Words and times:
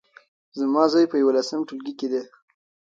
زما 0.59 0.83
زوی 0.93 1.05
په 1.11 1.17
يولسم 1.23 1.59
ټولګي 1.67 1.93
کې 1.99 2.07
دی 2.11 2.23